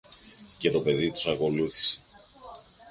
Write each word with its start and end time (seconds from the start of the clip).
Και 0.57 0.71
το 0.71 0.81
παιδί 0.81 1.11
τους 1.11 1.27
ακολούθησε. 1.27 1.99